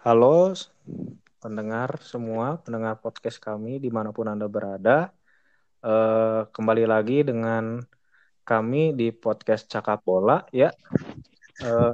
[0.00, 0.56] Halo
[1.44, 5.12] pendengar semua, pendengar podcast kami di mana pun Anda berada.
[5.84, 7.84] Uh, kembali lagi dengan
[8.48, 10.72] kami di podcast Cakap Bola ya.
[11.60, 11.92] Uh,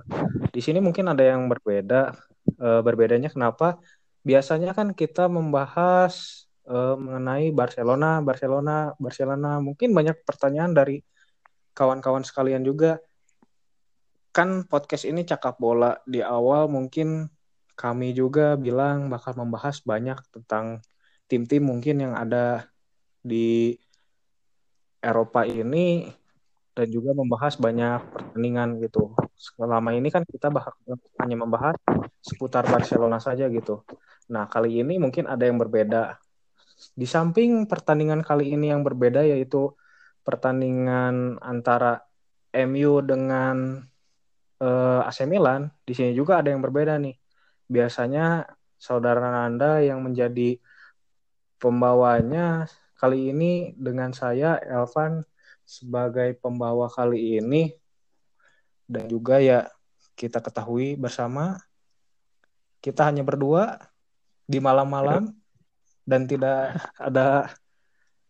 [0.55, 2.15] di sini mungkin ada yang berbeda.
[2.55, 3.83] Uh, berbedanya kenapa?
[4.23, 9.59] Biasanya kan kita membahas uh, mengenai Barcelona, Barcelona, Barcelona.
[9.59, 11.03] Mungkin banyak pertanyaan dari
[11.75, 13.03] kawan-kawan sekalian juga.
[14.31, 17.35] Kan podcast ini cakap bola di awal mungkin
[17.77, 20.81] kami juga bilang bakal membahas banyak tentang
[21.29, 22.73] tim-tim mungkin yang ada
[23.21, 23.77] di
[25.05, 26.09] Eropa ini
[26.73, 29.13] dan juga membahas banyak pertandingan gitu.
[29.37, 30.73] Selama ini kan kita bahas,
[31.21, 31.77] hanya membahas
[32.25, 33.85] seputar Barcelona saja gitu.
[34.33, 36.17] Nah, kali ini mungkin ada yang berbeda.
[36.97, 39.73] Di samping pertandingan kali ini yang berbeda yaitu
[40.25, 42.05] pertandingan antara
[42.57, 43.85] MU dengan
[44.65, 47.17] uh, AC Milan, di sini juga ada yang berbeda nih
[47.67, 48.47] biasanya
[48.77, 50.61] saudara Anda yang menjadi
[51.57, 55.25] pembawanya kali ini dengan saya Elvan
[55.67, 57.75] sebagai pembawa kali ini.
[58.87, 59.67] Dan juga ya
[60.15, 61.59] kita ketahui bersama
[62.79, 63.83] kita hanya berdua
[64.47, 65.35] di malam-malam.
[66.07, 67.51] Dan tidak ada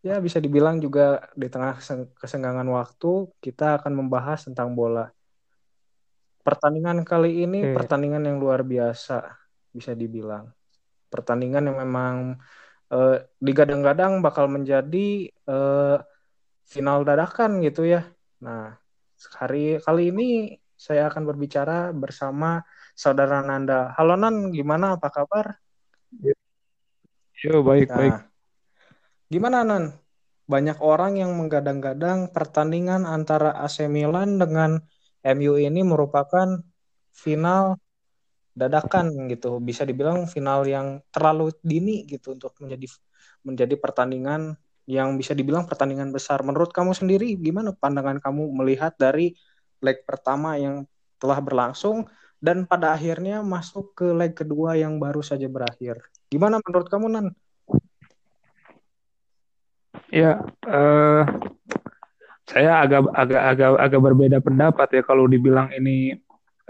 [0.01, 1.77] ya bisa dibilang juga di tengah
[2.17, 5.13] kesenggangan waktu kita akan membahas tentang bola
[6.47, 7.75] pertandingan kali ini okay.
[7.75, 9.35] pertandingan yang luar biasa
[9.75, 10.47] bisa dibilang.
[11.11, 12.39] Pertandingan yang memang
[12.95, 15.99] uh, digadang-gadang bakal menjadi uh,
[16.63, 18.07] final dadakan gitu ya.
[18.39, 18.79] Nah
[19.35, 22.63] hari kali ini saya akan berbicara bersama
[22.95, 23.91] saudara Nanda.
[23.99, 24.55] Halo Nan.
[24.55, 24.95] Gimana?
[24.95, 25.59] Apa kabar?
[27.43, 28.15] Yo baik nah, baik.
[29.27, 29.83] gimana Nan?
[30.47, 34.79] Banyak orang yang menggadang-gadang pertandingan antara AC Milan dengan
[35.35, 36.59] MU ini merupakan
[37.11, 37.75] final
[38.55, 39.59] dadakan gitu.
[39.59, 42.87] Bisa dibilang final yang terlalu dini gitu untuk menjadi
[43.45, 44.57] menjadi pertandingan
[44.87, 46.41] yang bisa dibilang pertandingan besar.
[46.41, 49.35] Menurut kamu sendiri gimana pandangan kamu melihat dari
[49.83, 50.87] leg pertama yang
[51.21, 52.07] telah berlangsung
[52.39, 55.99] dan pada akhirnya masuk ke leg kedua yang baru saja berakhir?
[56.31, 57.27] Gimana menurut kamu Nan?
[60.07, 61.27] Ya, uh,
[62.47, 66.15] saya agak agak agak agak berbeda pendapat ya kalau dibilang ini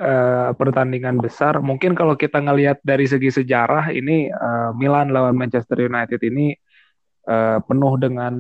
[0.01, 1.61] uh, pertandingan besar.
[1.61, 6.57] Mungkin kalau kita ngelihat dari segi sejarah ini uh, Milan lawan Manchester United ini
[7.29, 8.33] uh, penuh dengan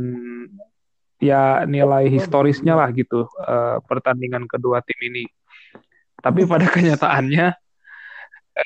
[1.21, 5.29] ya nilai historisnya lah gitu uh, pertandingan kedua tim ini.
[6.17, 7.47] Tapi pada kenyataannya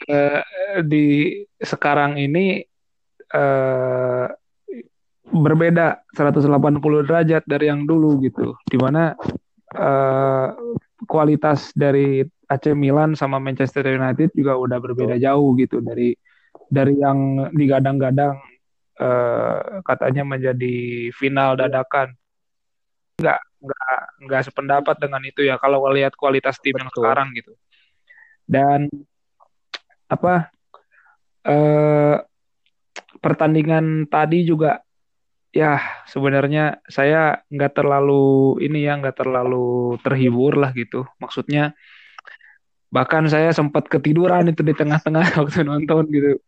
[0.07, 0.41] uh,
[0.87, 2.63] di sekarang ini
[3.35, 4.31] uh,
[5.31, 8.53] berbeda 180 derajat dari yang dulu gitu.
[8.67, 9.15] Di mana
[9.75, 10.47] uh,
[11.07, 12.21] kualitas dari
[12.51, 16.11] AC Milan sama Manchester United juga udah berbeda jauh gitu dari
[16.67, 18.35] dari yang digadang-gadang
[18.99, 22.11] uh, katanya menjadi final dadakan.
[23.19, 26.81] Enggak enggak enggak sependapat dengan itu ya kalau lihat kualitas tim Betul.
[26.83, 27.53] yang sekarang gitu.
[28.43, 28.79] Dan
[30.11, 30.51] apa
[31.47, 32.19] uh,
[33.23, 34.83] pertandingan tadi juga
[35.51, 41.03] ya sebenarnya saya nggak terlalu ini ya nggak terlalu terhibur lah gitu.
[41.19, 41.75] Maksudnya
[42.91, 46.39] bahkan saya sempat ketiduran itu di tengah-tengah waktu nonton gitu.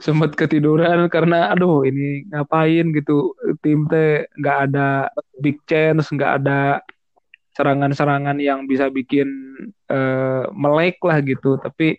[0.00, 3.34] Sempat ketiduran karena aduh ini ngapain gitu?
[3.60, 5.10] Tim teh nggak ada
[5.42, 6.80] big chance nggak ada
[7.58, 9.28] serangan-serangan yang bisa bikin
[9.90, 11.58] uh, melek lah gitu.
[11.58, 11.98] Tapi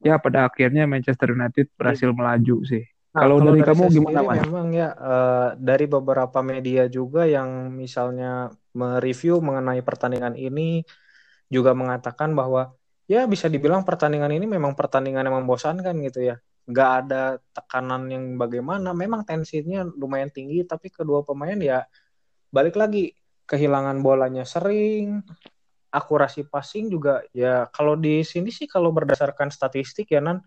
[0.00, 4.44] ya pada akhirnya Manchester United berhasil melaju sih Nah, kalau, dari, dari kamu gimana, Mas?
[4.44, 10.84] Memang ya uh, dari beberapa media juga yang misalnya mereview mengenai pertandingan ini
[11.48, 12.76] juga mengatakan bahwa
[13.08, 16.36] ya bisa dibilang pertandingan ini memang pertandingan yang membosankan gitu ya.
[16.68, 18.92] Gak ada tekanan yang bagaimana.
[18.92, 21.88] Memang tensinya lumayan tinggi, tapi kedua pemain ya
[22.52, 23.16] balik lagi
[23.48, 25.24] kehilangan bolanya sering,
[25.88, 30.44] akurasi passing juga ya kalau di sini sih kalau berdasarkan statistik ya Nan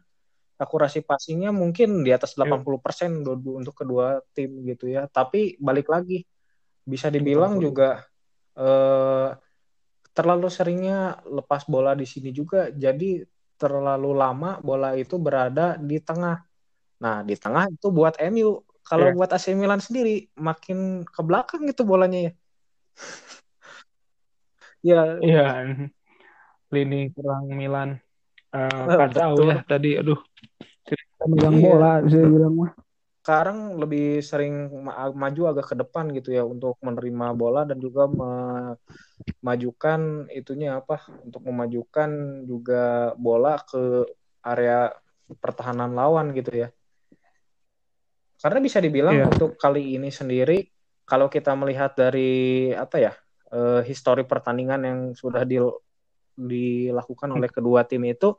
[0.60, 2.78] akurasi passingnya mungkin di atas 80% iya.
[2.84, 5.08] persen untuk kedua tim gitu ya.
[5.08, 6.28] Tapi balik lagi
[6.84, 8.04] bisa dibilang juga
[8.60, 9.30] eh,
[10.12, 12.68] terlalu seringnya lepas bola di sini juga.
[12.76, 13.24] Jadi
[13.56, 16.44] terlalu lama bola itu berada di tengah.
[17.00, 18.60] Nah, di tengah itu buat MU.
[18.84, 19.16] Kalau yeah.
[19.16, 22.34] buat AC Milan sendiri makin ke belakang gitu bolanya ya.
[24.92, 25.02] ya.
[25.24, 25.48] Iya.
[26.68, 27.96] Lini kurang Milan.
[28.50, 30.18] Uh, kacau ya tadi aduh
[31.28, 31.68] megang iya.
[31.68, 32.72] bola bisa bilang mah
[33.20, 34.74] sekarang lebih sering
[35.14, 41.46] maju agak ke depan gitu ya untuk menerima bola dan juga memajukan itunya apa untuk
[41.46, 42.10] memajukan
[42.48, 44.10] juga bola ke
[44.42, 44.90] area
[45.38, 46.74] pertahanan lawan gitu ya.
[48.40, 49.30] Karena bisa dibilang yeah.
[49.30, 50.66] untuk kali ini sendiri
[51.06, 53.14] kalau kita melihat dari apa ya
[53.54, 55.62] uh, histori pertandingan yang sudah di,
[56.34, 58.34] dilakukan oleh kedua tim itu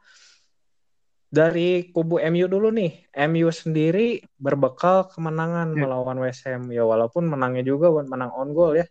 [1.30, 3.06] dari kubu MU dulu nih.
[3.30, 5.78] MU sendiri berbekal kemenangan yeah.
[5.78, 8.84] melawan West Ham ya walaupun menangnya juga menang on goal ya.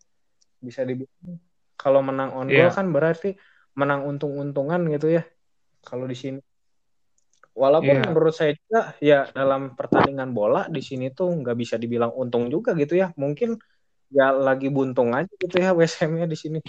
[0.64, 1.38] Bisa dibilang
[1.76, 2.72] kalau menang on yeah.
[2.72, 3.36] goal kan berarti
[3.76, 5.24] menang untung-untungan gitu ya.
[5.84, 6.40] Kalau di sini
[7.60, 8.08] walaupun yeah.
[8.08, 12.72] menurut saya juga ya dalam pertandingan bola di sini tuh nggak bisa dibilang untung juga
[12.72, 13.12] gitu ya.
[13.20, 13.60] Mungkin
[14.10, 16.60] ya lagi buntung aja gitu ya West Ham-nya di sini.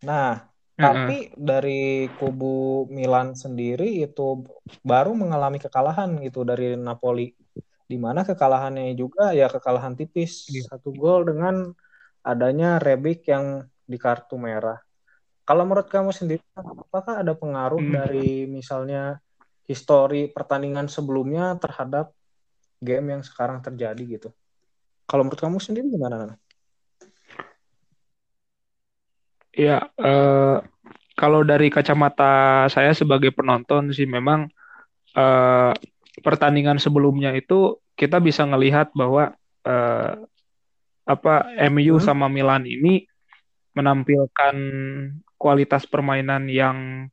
[0.00, 0.49] Nah,
[0.80, 4.44] tapi dari kubu Milan sendiri itu
[4.80, 7.36] baru mengalami kekalahan gitu dari Napoli.
[7.90, 10.64] Di mana kekalahannya juga ya kekalahan tipis yeah.
[10.64, 11.74] satu gol dengan
[12.24, 14.78] adanya Rebic yang di kartu merah.
[15.42, 17.90] Kalau menurut kamu sendiri, apakah ada pengaruh hmm.
[17.90, 19.18] dari misalnya
[19.66, 22.14] histori pertandingan sebelumnya terhadap
[22.78, 24.30] game yang sekarang terjadi gitu?
[25.10, 26.38] Kalau menurut kamu sendiri gimana?
[29.60, 30.64] Ya, uh,
[31.20, 34.48] kalau dari kacamata saya sebagai penonton sih memang
[35.12, 35.76] uh,
[36.24, 39.36] pertandingan sebelumnya itu kita bisa melihat bahwa
[39.68, 40.16] uh,
[41.04, 41.34] apa
[41.68, 42.04] MU hmm.
[42.08, 43.04] sama Milan ini
[43.76, 44.56] menampilkan
[45.36, 47.12] kualitas permainan yang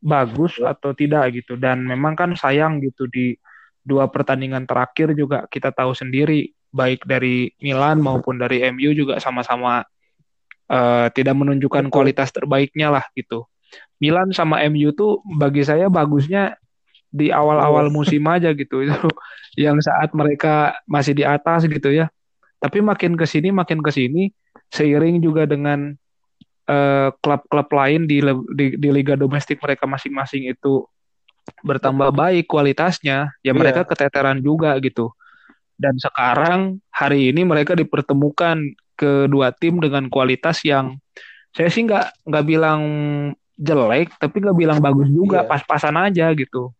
[0.00, 0.72] bagus ya.
[0.72, 3.36] atau tidak gitu dan memang kan sayang gitu di
[3.84, 9.84] dua pertandingan terakhir juga kita tahu sendiri baik dari Milan maupun dari MU juga sama-sama
[10.68, 13.48] uh, tidak menunjukkan kualitas terbaiknya lah gitu.
[13.98, 16.56] Milan sama MU tuh bagi saya bagusnya
[17.08, 19.08] di awal-awal musim aja gitu itu
[19.56, 22.06] yang saat mereka masih di atas gitu ya.
[22.58, 24.30] Tapi makin ke sini makin ke sini
[24.68, 25.94] seiring juga dengan
[26.68, 28.18] eh, klub-klub uh, lain di,
[28.52, 30.84] di di liga domestik mereka masing-masing itu
[31.64, 33.88] bertambah baik kualitasnya, ya mereka yeah.
[33.88, 35.12] keteteran juga gitu.
[35.78, 38.58] Dan sekarang hari ini mereka dipertemukan
[38.98, 40.98] kedua tim dengan kualitas yang
[41.54, 42.82] saya sih nggak nggak bilang
[43.54, 45.48] jelek tapi nggak bilang bagus juga yeah.
[45.48, 46.74] pas-pasan aja gitu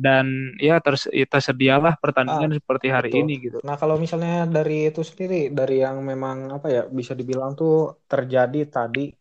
[0.00, 3.20] dan ya ters ya tersedialah pertandingan ah, seperti hari betul.
[3.20, 3.58] ini gitu.
[3.60, 8.64] Nah kalau misalnya dari itu sendiri dari yang memang apa ya bisa dibilang tuh terjadi
[8.70, 9.12] tadi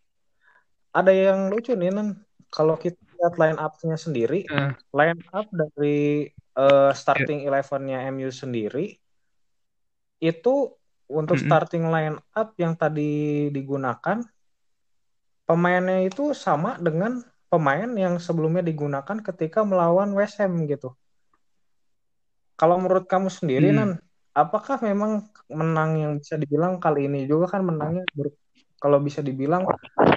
[0.95, 4.71] ada yang lucu nih nan kalau kita lihat line up-nya sendiri uh.
[4.95, 7.48] line up dari uh, starting yeah.
[7.51, 8.95] elevennya MU sendiri
[10.24, 10.79] itu
[11.10, 11.50] untuk mm -hmm.
[11.50, 14.22] starting line up yang tadi digunakan
[15.50, 20.94] pemainnya itu sama dengan pemain yang sebelumnya digunakan ketika melawan West Ham gitu.
[22.54, 23.76] Kalau menurut kamu sendiri, mm.
[23.76, 23.92] Nan,
[24.38, 28.30] apakah memang menang yang bisa dibilang kali ini juga kan menangnya ber,
[28.78, 29.66] kalau bisa dibilang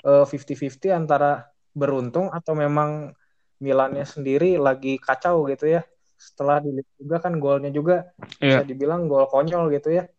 [0.05, 3.17] uh, eh, 50-50 antara beruntung atau memang
[3.63, 5.87] Milannya sendiri lagi kacau gitu ya.
[6.19, 8.11] Setelah dilihat juga kan golnya juga
[8.43, 8.59] yeah.
[8.59, 10.11] bisa dibilang gol konyol gitu ya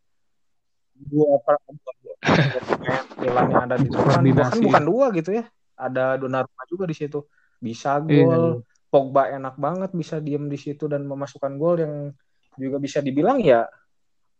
[1.08, 1.56] dua per
[3.20, 5.44] Milan yang ada di depan bahkan bukan dua gitu ya
[5.78, 7.24] ada Donnarumma juga di situ
[7.60, 8.72] bisa iya, gol iya.
[8.94, 11.94] Pogba enak banget bisa diem di situ dan memasukkan gol yang
[12.62, 13.66] juga bisa dibilang ya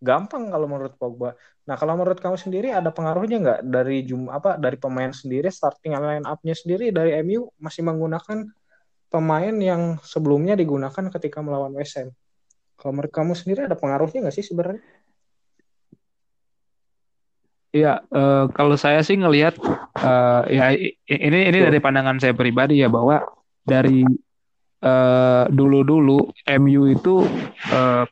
[0.04, 1.34] gampang kalau menurut Pogba.
[1.64, 5.96] Nah kalau menurut kamu sendiri ada pengaruhnya nggak dari jum apa dari pemain sendiri starting
[5.96, 8.52] line up-nya sendiri dari MU masih menggunakan
[9.08, 12.12] pemain yang sebelumnya digunakan ketika melawan West Ham.
[12.76, 14.84] Kalau menurut kamu sendiri ada pengaruhnya nggak sih sebenarnya?
[17.74, 19.58] Iya, uh, kalau saya sih ngelihat
[19.98, 20.78] uh, ya
[21.10, 23.26] ini ini dari pandangan saya pribadi ya bahwa
[23.66, 24.06] dari
[24.86, 26.30] uh, dulu-dulu
[26.62, 27.26] MU itu
[27.74, 28.06] uh,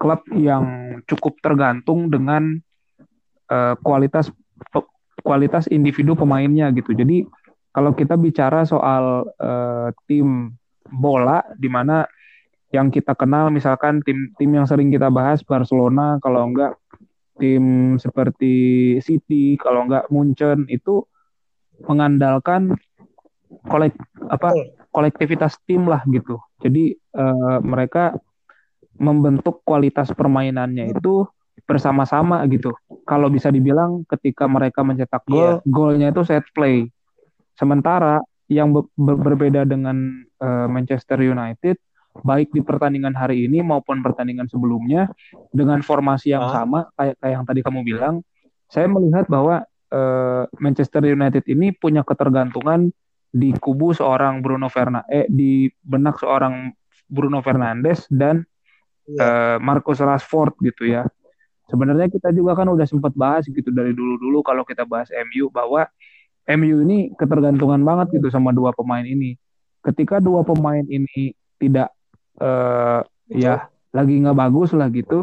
[0.00, 2.56] klub yang cukup tergantung dengan
[3.52, 4.32] uh, kualitas
[5.20, 6.96] kualitas individu pemainnya gitu.
[6.96, 7.28] Jadi
[7.76, 10.56] kalau kita bicara soal uh, tim
[10.88, 12.08] bola di mana
[12.72, 16.72] yang kita kenal misalkan tim tim yang sering kita bahas Barcelona kalau enggak
[17.38, 18.54] tim seperti
[19.02, 21.02] City kalau nggak Munchen itu
[21.82, 22.78] mengandalkan
[23.66, 23.94] kolek
[24.30, 24.54] apa
[24.94, 26.38] kolektivitas tim lah gitu.
[26.62, 28.14] Jadi uh, mereka
[28.94, 31.26] membentuk kualitas permainannya itu
[31.66, 32.70] bersama-sama gitu.
[33.02, 35.56] Kalau bisa dibilang ketika mereka mencetak gol, yeah.
[35.66, 36.86] golnya itu set play.
[37.58, 41.80] Sementara yang be berbeda dengan uh, Manchester United
[42.22, 45.10] baik di pertandingan hari ini maupun pertandingan sebelumnya
[45.50, 46.52] dengan formasi yang ah.
[46.52, 48.14] sama kayak kayak yang tadi kamu bilang
[48.70, 52.94] saya melihat bahwa uh, Manchester United ini punya ketergantungan
[53.34, 56.70] di kubu seorang Bruno Fernandes eh, di benak seorang
[57.10, 58.46] Bruno Fernandes dan
[59.10, 59.58] yeah.
[59.58, 61.02] Uh, Marcus Rashford gitu ya
[61.66, 65.88] sebenarnya kita juga kan udah sempat bahas gitu dari dulu-dulu kalau kita bahas MU bahwa
[66.44, 69.34] MU ini ketergantungan banget gitu sama dua pemain ini
[69.80, 71.92] ketika dua pemain ini tidak
[72.40, 73.00] uh,
[73.30, 75.22] ya lagi nggak bagus lah gitu.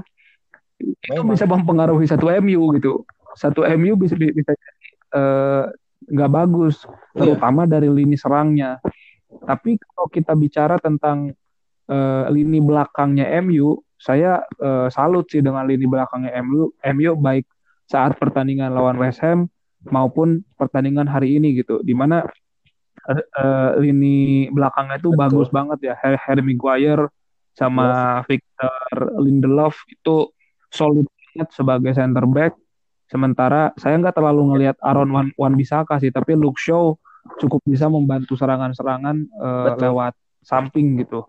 [0.81, 3.03] Itu bisa mempengaruhi satu MU gitu.
[3.35, 4.51] Satu MU bisa bisa
[6.07, 6.95] nggak uh, bagus iya.
[7.19, 7.71] terutama yeah.
[7.77, 8.79] dari lini serangnya.
[9.31, 11.31] Tapi kalau kita bicara tentang
[11.87, 17.45] uh, lini belakangnya MU saya uh, salut sih dengan lini belakangnya MU MU baik
[17.85, 19.45] saat pertandingan lawan West Ham
[19.85, 21.83] maupun pertandingan hari ini gitu.
[21.85, 22.25] Di mana
[23.09, 25.21] uh, lini belakangnya itu Betul.
[25.21, 25.95] bagus banget ya.
[25.97, 27.09] Harry Maguire
[27.51, 30.31] sama Victor Lindelof itu
[30.71, 32.53] solid banget sebagai center back.
[33.11, 36.95] Sementara saya nggak terlalu ngelihat Aaron Wan, Wan Bisaka sih tapi Luke Shaw
[37.37, 41.27] cukup bisa membantu serangan-serangan uh, lewat samping gitu.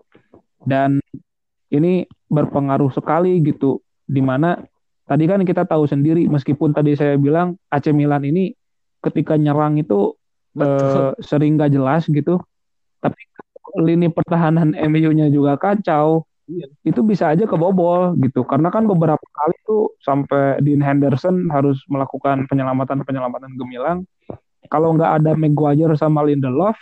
[0.62, 1.02] Dan
[1.74, 4.56] ini berpengaruh sekali gitu di mana
[5.08, 8.54] tadi kan kita tahu sendiri meskipun tadi saya bilang AC Milan ini
[9.02, 10.14] ketika nyerang itu
[10.58, 12.40] uh, sering gak jelas gitu.
[13.00, 13.20] Tapi
[13.80, 16.26] lini pertahanan MU-nya juga kacau.
[16.42, 16.66] Iya.
[16.82, 18.42] itu bisa aja kebobol gitu.
[18.42, 23.98] Karena kan beberapa kali tuh sampai Dean Henderson harus melakukan penyelamatan penyelamatan gemilang.
[24.66, 26.74] Kalau nggak ada Maguire sama Lindelof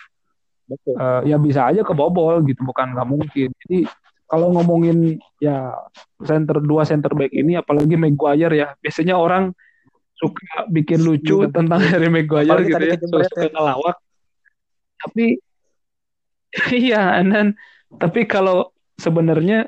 [0.70, 0.94] Betul.
[0.94, 2.62] Uh, ya bisa aja kebobol gitu.
[2.62, 3.50] Bukan nggak mungkin.
[3.66, 3.90] Jadi
[4.30, 5.74] kalau ngomongin ya
[6.22, 9.50] center dua center back ini apalagi Maguire ya biasanya orang
[10.20, 13.96] suka bikin lucu ya, tentang Harry Maguire gitu ya suka, suka ngelawak.
[15.00, 15.26] Tapi
[16.84, 17.56] iya dan
[17.96, 19.66] tapi kalau sebenarnya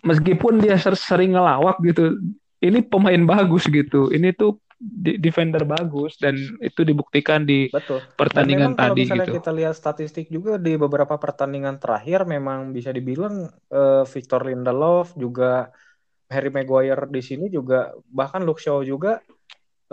[0.00, 2.16] meskipun dia sering ngelawak gitu
[2.64, 4.08] ini pemain bagus gitu.
[4.08, 4.56] Ini tuh
[5.16, 8.04] defender bagus dan itu dibuktikan di Betul.
[8.12, 9.36] pertandingan dan tadi kalau misalnya gitu.
[9.40, 15.72] kita lihat statistik juga di beberapa pertandingan terakhir memang bisa dibilang uh, Victor Lindelof juga
[16.26, 19.22] Harry Maguire di sini juga bahkan Luke Shaw juga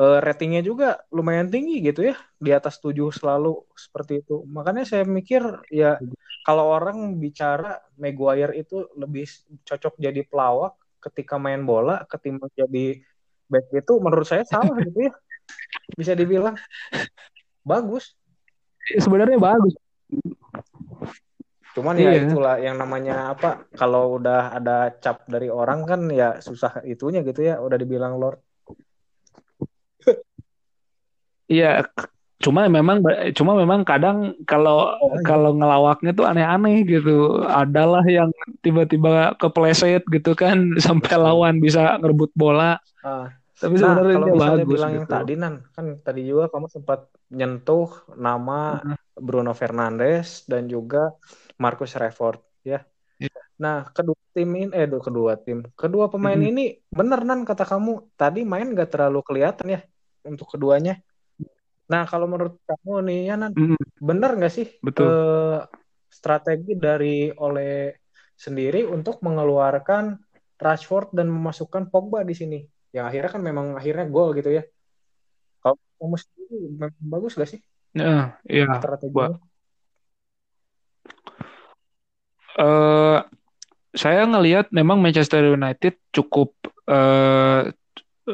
[0.02, 4.42] uh, ratingnya juga lumayan tinggi gitu ya di atas 7 selalu seperti itu.
[4.50, 6.02] Makanya saya mikir ya
[6.46, 9.30] kalau orang bicara Maguire itu lebih
[9.63, 10.74] cocok jadi pelawak
[11.04, 13.04] ketika main bola ketimbang jadi
[13.52, 15.13] back itu menurut saya salah gitu ya.
[16.00, 16.58] Bisa dibilang
[17.62, 18.18] bagus.
[18.84, 19.78] Sebenarnya bagus
[21.74, 22.22] cuman ya iya.
[22.22, 27.25] ya itulah yang namanya apa kalau udah ada cap dari orang kan ya susah itunya
[27.25, 28.38] gitu ya udah dibilang lord
[31.50, 31.82] iya
[32.44, 33.00] cuma memang
[33.34, 35.24] cuma memang kadang kalau oh, iya.
[35.24, 42.36] kalau ngelawaknya tuh aneh-aneh gitu adalah yang tiba-tiba kepleset gitu kan sampai lawan bisa ngerebut
[42.36, 43.32] bola ah.
[43.58, 45.00] tapi nah, sebenarnya kalau misalnya bagus bilang gitu.
[45.00, 47.00] yang tadi nan kan tadi juga kamu sempat
[47.32, 47.89] nyentuh
[48.20, 48.84] nama
[49.15, 51.15] Bruno Fernandes dan juga
[51.60, 52.81] Marcus Rashford ya
[53.19, 53.41] yeah.
[53.60, 56.51] nah kedua tim ini eh kedua tim kedua pemain mm -hmm.
[56.53, 59.81] ini bener nan kata kamu tadi main gak terlalu kelihatan ya
[60.25, 61.01] untuk keduanya
[61.83, 64.00] Nah, kalau menurut kamu nih, ya Nan, mm.
[64.00, 65.03] benar nggak sih Betul.
[65.05, 65.60] Eh,
[66.07, 67.91] strategi dari oleh
[68.33, 70.15] sendiri untuk mengeluarkan
[70.57, 72.60] Rashford dan memasukkan Pogba di sini?
[72.95, 74.63] Yang akhirnya kan memang akhirnya gol gitu ya.
[75.60, 76.55] Kalau kamu sendiri
[77.03, 77.60] bagus gak sih?
[78.00, 78.79] Nah, iya.
[78.79, 79.13] Strategi.
[82.53, 83.25] Uh,
[83.93, 86.53] saya ngelihat memang Manchester United cukup
[86.89, 87.69] uh,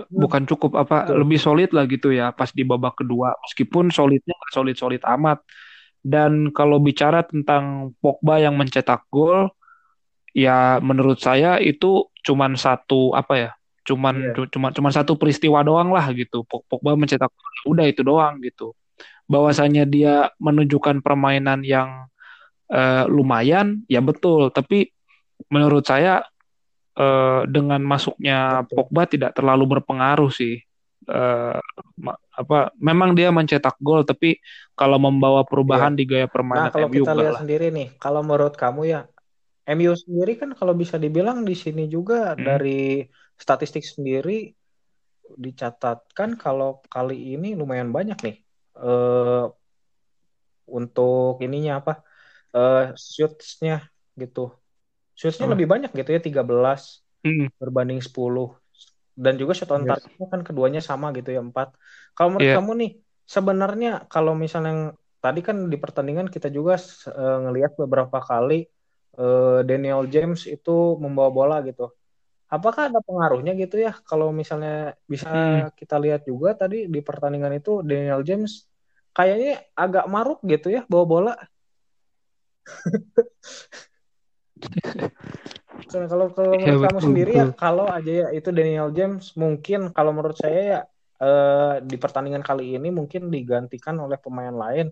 [0.08, 3.36] bukan cukup apa lebih solid lah gitu ya pas di babak kedua.
[3.48, 5.44] Meskipun solidnya nggak solid solid amat.
[6.00, 9.52] Dan kalau bicara tentang Pogba yang mencetak gol
[10.32, 13.52] ya menurut saya itu cuman satu apa ya
[13.84, 14.48] cuman yeah.
[14.54, 16.48] cuma cuman satu peristiwa doang lah gitu.
[16.48, 18.72] Pogba mencetak gol udah itu doang gitu.
[19.28, 22.08] Bahwasanya dia menunjukkan permainan yang
[22.70, 24.94] uh, lumayan ya betul tapi
[25.48, 26.24] menurut saya
[27.00, 30.60] uh, dengan masuknya Pogba tidak terlalu berpengaruh sih.
[31.10, 31.58] Uh,
[32.38, 34.38] apa memang dia mencetak gol tapi
[34.78, 36.00] kalau membawa perubahan yeah.
[36.00, 37.42] di gaya permainan nah, kalau MU kita lihat lah.
[37.42, 39.02] sendiri nih kalau menurut kamu ya
[39.74, 42.46] MU sendiri kan kalau bisa dibilang di sini juga hmm.
[42.46, 43.02] dari
[43.42, 44.54] statistik sendiri
[45.34, 48.38] dicatatkan kalau kali ini lumayan banyak nih
[48.78, 49.50] uh,
[50.70, 52.06] untuk ininya apa
[52.56, 53.86] uh, shootsnya
[54.18, 54.54] gitu
[55.20, 55.54] Shootnya hmm.
[55.60, 56.48] lebih banyak gitu ya 13
[57.28, 57.60] hmm.
[57.60, 58.16] berbanding 10
[59.20, 60.08] dan juga shot on yes.
[60.32, 61.52] kan keduanya sama gitu ya 4.
[62.16, 62.56] Kalau menurut yeah.
[62.56, 62.92] kamu nih
[63.28, 66.80] sebenarnya kalau misalnya tadi kan di pertandingan kita juga
[67.12, 68.72] uh, ngelihat beberapa kali
[69.20, 71.92] uh, Daniel James itu membawa bola gitu.
[72.48, 75.76] Apakah ada pengaruhnya gitu ya kalau misalnya bisa hmm.
[75.76, 78.66] kita lihat juga tadi di pertandingan itu Daniel James
[79.12, 81.34] kayaknya agak maruk gitu ya bawa bola.
[85.90, 90.12] Kalau kalau ya, kamu betul, sendiri ya kalau aja ya itu Daniel James mungkin kalau
[90.12, 90.80] menurut saya ya
[91.24, 94.92] eh, di pertandingan kali ini mungkin digantikan oleh pemain lain.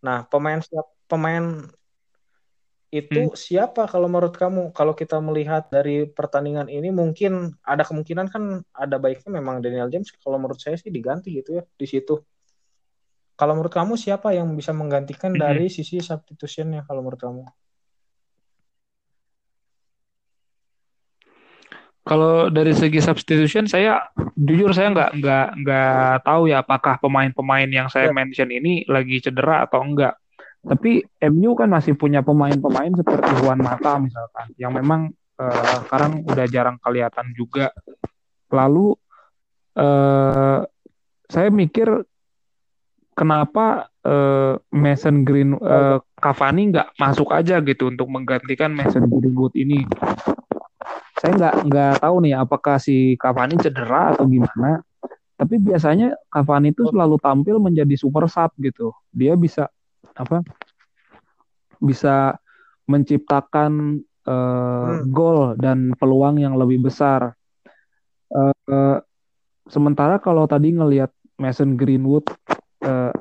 [0.00, 1.66] Nah pemain siap pemain
[2.90, 3.38] itu hmm.
[3.38, 4.74] siapa kalau menurut kamu?
[4.74, 10.10] Kalau kita melihat dari pertandingan ini mungkin ada kemungkinan kan ada baiknya memang Daniel James.
[10.18, 12.18] Kalau menurut saya sih diganti gitu ya di situ.
[13.40, 15.40] Kalau menurut kamu siapa yang bisa menggantikan hmm.
[15.40, 17.42] dari sisi substitutionnya kalau menurut kamu?
[22.04, 27.88] Kalau dari segi substitution saya jujur saya nggak nggak nggak tahu ya apakah pemain-pemain yang
[27.88, 28.16] saya ya.
[28.16, 30.20] mention ini lagi cedera atau enggak
[30.60, 31.00] tapi
[31.32, 35.08] MU kan masih punya pemain-pemain seperti Juan Mata misalkan, yang memang
[35.40, 37.72] uh, sekarang udah jarang kelihatan juga.
[38.52, 38.92] Lalu
[39.80, 40.60] uh,
[41.32, 41.88] saya mikir
[43.20, 49.84] kenapa uh, Mason Green uh, Cavani nggak masuk aja gitu untuk menggantikan Mason Greenwood ini.
[51.20, 54.80] Saya nggak nggak tahu nih apakah si Cavani cedera atau gimana.
[55.36, 58.96] Tapi biasanya Cavani itu selalu tampil menjadi super sub gitu.
[59.12, 59.68] Dia bisa
[60.16, 60.40] apa
[61.76, 62.40] bisa
[62.88, 65.12] menciptakan uh, hmm.
[65.12, 67.36] gol dan peluang yang lebih besar.
[68.32, 68.96] Uh, uh,
[69.68, 72.28] sementara kalau tadi ngelihat Mason Greenwood
[72.84, 73.12] uh,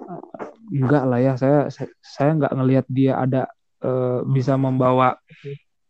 [0.69, 1.67] enggak lah ya saya
[1.99, 3.49] saya enggak ngelihat dia ada
[3.83, 5.17] uh, bisa membawa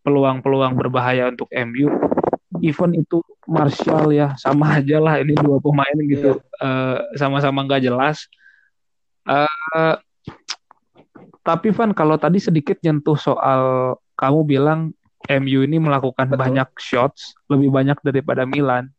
[0.03, 1.89] peluang-peluang berbahaya untuk MU.
[2.59, 6.65] Even itu Martial ya sama aja lah ini dua pemain gitu yeah.
[6.65, 8.25] uh, sama-sama nggak jelas.
[9.23, 9.95] Uh,
[11.45, 14.79] tapi Van kalau tadi sedikit nyentuh soal kamu bilang
[15.29, 16.41] MU ini melakukan Betul.
[16.41, 18.89] banyak shots lebih banyak daripada Milan.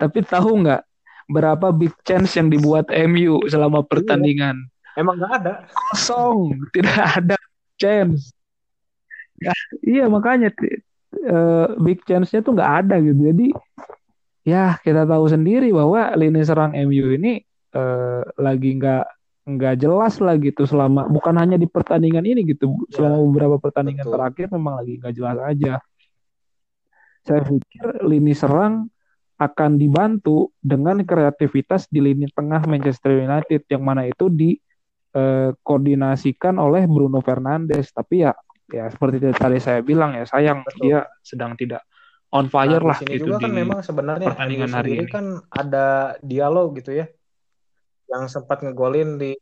[0.00, 0.82] Tapi tahu nggak
[1.30, 3.88] berapa big chance yang dibuat MU selama iya.
[3.88, 4.56] pertandingan?
[4.98, 5.54] Emang nggak ada.
[5.70, 7.36] Kosong, tidak ada
[7.78, 8.34] chance.
[9.40, 10.52] Ya, iya makanya
[11.24, 13.20] uh, big chance-nya tuh nggak ada gitu.
[13.32, 13.46] Jadi
[14.44, 17.40] ya kita tahu sendiri bahwa lini serang MU ini
[17.72, 19.04] uh, lagi nggak
[19.50, 24.06] nggak jelas lah gitu selama bukan hanya di pertandingan ini gitu ya, selama beberapa pertandingan
[24.06, 24.14] betul.
[24.14, 25.74] terakhir memang lagi nggak jelas aja
[27.24, 28.89] saya pikir lini serang
[29.40, 36.84] akan dibantu dengan kreativitas di lini tengah Manchester United yang mana itu dikoordinasikan eh, oleh
[36.84, 38.36] Bruno Fernandes tapi ya
[38.70, 40.80] ya seperti tadi saya bilang ya sayang Betul.
[40.84, 41.80] dia sedang tidak
[42.30, 46.78] on fire nah, lah gitu juga kan memang sebenarnya pertandingan hari ini kan ada dialog
[46.78, 47.10] gitu ya
[48.10, 49.32] yang sempat ngegolin di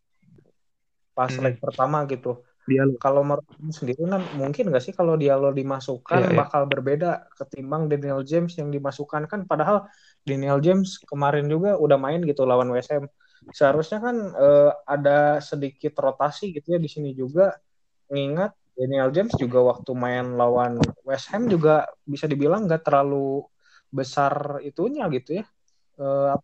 [1.17, 1.43] pas hmm.
[1.43, 2.45] leg pertama gitu.
[2.69, 2.95] Diallo.
[3.01, 6.39] Kalau menurut sendiri kan mungkin nggak sih kalau Diallo dimasukkan yeah, iya.
[6.39, 9.89] bakal berbeda ketimbang Daniel James yang dimasukkan kan padahal
[10.23, 13.09] Daniel James kemarin juga udah main gitu lawan WSM.
[13.51, 17.57] Seharusnya kan uh, ada sedikit rotasi gitu ya di sini juga
[18.13, 23.43] mengingat Daniel James juga waktu main lawan West Ham juga bisa dibilang nggak terlalu
[23.91, 25.45] besar itunya gitu ya.
[25.99, 26.37] Uh,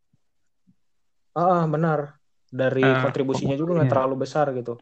[1.35, 2.19] ah benar
[2.51, 3.95] dari uh, kontribusinya juga nggak iya.
[3.95, 4.79] terlalu besar gitu.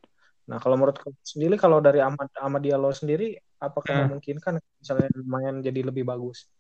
[0.50, 4.00] Nah kalau menurut sendiri kalau dari Ahmad Ahmad Diallo sendiri apakah uh.
[4.10, 6.50] memungkinkan misalnya lumayan jadi lebih bagus?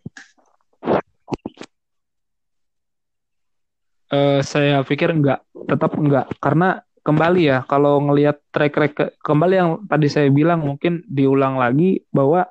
[4.12, 9.70] Uh, saya pikir enggak, tetap enggak karena kembali ya kalau ngelihat track record kembali yang
[9.90, 12.46] tadi saya bilang mungkin diulang lagi bahwa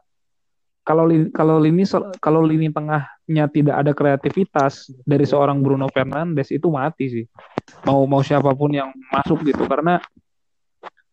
[0.81, 1.85] kalau kalau lini
[2.17, 7.25] kalau lini tengahnya tidak ada kreativitas dari seorang Bruno Fernandes itu mati sih.
[7.85, 10.01] Mau mau siapa pun yang masuk gitu karena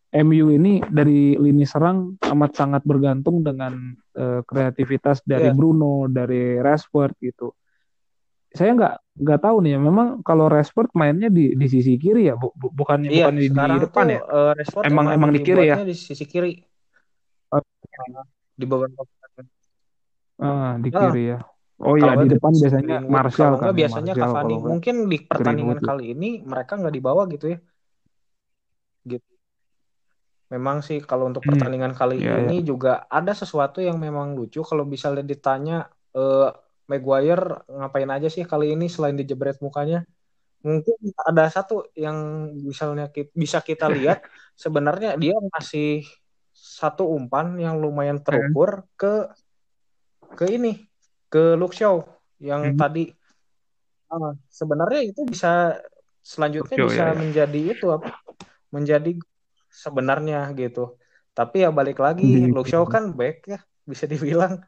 [0.09, 5.57] MU ini dari lini serang amat sangat bergantung dengan uh, kreativitas dari yeah.
[5.57, 7.53] Bruno, dari Rashford gitu.
[8.49, 12.49] Saya nggak nggak tahu nih, memang kalau Rashford mainnya di di sisi kiri ya, bu,
[12.57, 14.21] bu, bukannya yeah, bukan di, di depan tuh, ya.
[14.25, 15.77] Uh, emang emang di kiri ya.
[15.85, 16.57] Di sisi kiri.
[17.53, 17.61] Uh,
[18.57, 19.05] di beberapa
[20.38, 21.38] Ah, di kiri ya.
[21.79, 23.71] Oh iya di depan biasanya Martial kan.
[23.71, 24.55] biasanya Martial, Cavani.
[24.59, 27.59] Mungkin di pertandingan kali ini mereka nggak dibawa gitu ya.
[29.07, 29.38] Gitu.
[30.49, 31.51] Memang sih kalau untuk hmm.
[31.53, 32.01] pertandingan hmm.
[32.01, 32.67] kali yeah, ini yeah.
[32.67, 36.49] juga ada sesuatu yang memang lucu kalau bisa ditanya uh,
[36.89, 40.09] Maguire ngapain aja sih kali ini selain dijebret mukanya.
[40.65, 44.25] Mungkin ada satu yang misalnya bisa kita lihat
[44.57, 46.09] sebenarnya dia masih
[46.57, 49.31] satu umpan yang lumayan terukur ke
[50.35, 50.89] ke ini
[51.29, 52.09] ke show
[52.41, 52.79] yang hmm.
[52.81, 53.05] tadi
[54.11, 55.77] uh, sebenarnya itu bisa
[56.25, 57.17] selanjutnya bisa ya, ya.
[57.17, 58.11] menjadi itu apa
[58.75, 59.13] menjadi
[59.68, 60.96] sebenarnya gitu
[61.37, 64.59] tapi ya balik lagi look show kan back ya bisa dibilang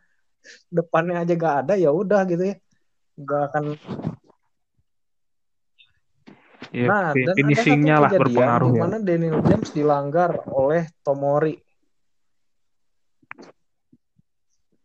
[0.71, 2.57] depannya aja gak ada ya udah gitu ya
[3.21, 3.65] gak akan
[6.73, 9.05] ya, nah dan finishingnya lah berpengaruh di mana ya.
[9.05, 11.59] Daniel James dilanggar oleh Tomori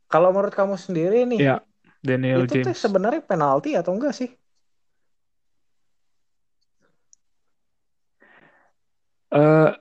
[0.05, 1.57] Kalau menurut kamu sendiri nih, ya,
[1.99, 2.65] Daniel itu James.
[2.71, 4.31] tuh sebenarnya penalti atau enggak sih?
[9.35, 9.75] Uh,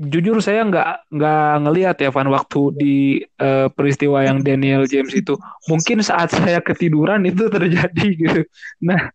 [0.00, 2.96] jujur saya nggak nggak ngelihat ya Van waktu di
[3.38, 5.36] uh, peristiwa yang Daniel James itu
[5.68, 8.40] mungkin saat saya ketiduran itu terjadi gitu
[8.80, 9.12] nah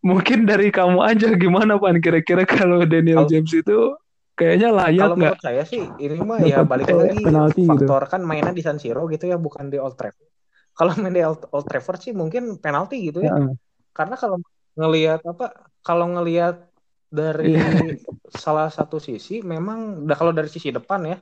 [0.00, 3.96] mungkin dari kamu aja gimana Van kira-kira kalau Daniel James itu
[4.36, 7.70] kayaknya layak kalau menurut saya sih ini mah ya balik lagi penalti gitu.
[7.76, 8.12] faktor gitu.
[8.16, 10.28] kan mainnya di San Siro gitu ya bukan di Old Trafford
[10.72, 13.52] kalau main di Old, Old Trafford sih mungkin penalti gitu ya, ya.
[13.92, 14.40] karena kalau
[14.80, 15.52] ngelihat apa
[15.84, 16.69] kalau ngelihat
[17.10, 17.98] dari yeah.
[18.30, 21.18] salah satu sisi memang kalau dari sisi depan ya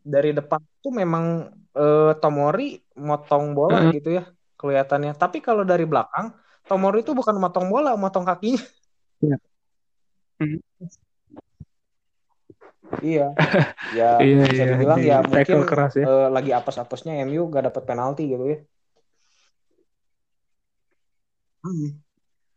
[0.00, 3.92] dari depan itu memang uh, Tomori motong bola uh.
[3.92, 4.24] gitu ya
[4.56, 6.32] kelihatannya tapi kalau dari belakang
[6.64, 8.64] Tomori itu bukan motong bola motong kakinya
[9.20, 9.38] yeah.
[10.40, 10.58] mm.
[13.00, 13.32] Iya.
[13.92, 15.20] Ya iya, bisa iya, dibilang iya.
[15.20, 16.04] ya mungkin keras ya.
[16.08, 18.58] Uh, lagi apes-apesnya MU gak dapat penalti gitu ya.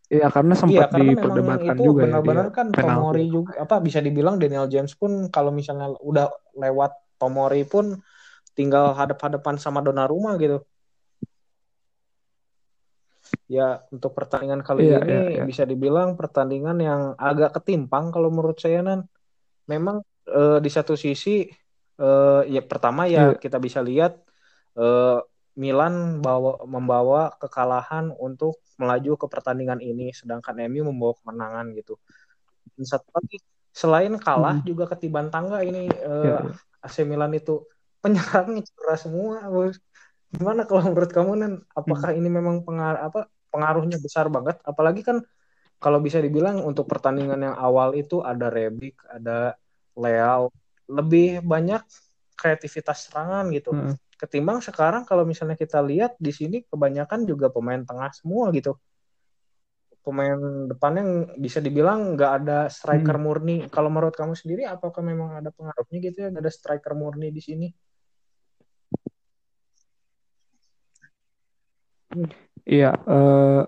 [0.05, 2.45] Iya karena sempat iya, diperdebatkan juga benar -benar ya.
[2.45, 2.93] Benar-benar kan penalti.
[2.93, 7.97] Tomori juga apa bisa dibilang Daniel James pun kalau misalnya udah lewat Tomori pun
[8.53, 10.61] tinggal hadap-hadapan sama Donnarumma gitu.
[13.49, 15.43] Ya untuk pertandingan kali iya, ini iya, iya.
[15.45, 19.09] bisa dibilang pertandingan yang agak ketimpang kalau menurut saya nan.
[19.65, 21.49] Memang uh, di satu sisi
[21.97, 23.41] uh, ya pertama ya yeah.
[23.41, 24.21] kita bisa lihat
[24.77, 25.17] uh,
[25.55, 31.95] Milan bawa membawa kekalahan untuk melaju ke pertandingan ini sedangkan MU membawa kemenangan gitu.
[32.75, 33.39] Dan satu lagi
[33.71, 34.67] selain kalah hmm.
[34.67, 36.83] juga ketiban tangga ini uh, yeah, yeah.
[36.83, 37.63] AC Milan itu
[38.03, 39.47] penyerangnya cedera semua.
[40.35, 42.19] Gimana kalau menurut kamu nan apakah hmm.
[42.19, 45.23] ini memang pengaruh apa pengaruhnya besar banget apalagi kan
[45.79, 49.55] kalau bisa dibilang untuk pertandingan yang awal itu ada Rebic, ada
[49.95, 50.51] layout
[50.91, 51.81] lebih banyak
[52.35, 53.95] kreativitas serangan gitu hmm.
[54.15, 58.79] Ketimbang sekarang kalau misalnya kita lihat di sini kebanyakan juga pemain tengah semua gitu
[60.05, 60.37] pemain
[60.69, 63.25] depannya bisa dibilang nggak ada striker hmm.
[63.25, 67.43] murni kalau menurut kamu sendiri apakah memang ada pengaruhnya gitu ya ada striker murni di
[67.43, 67.69] sini
[72.63, 73.61] Iya, eh,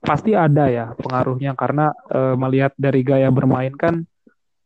[0.00, 4.08] pasti ada ya pengaruhnya karena eh, melihat dari gaya bermain kan